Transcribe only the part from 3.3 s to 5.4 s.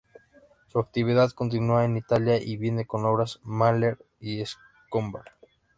de Mahler y Schönberg.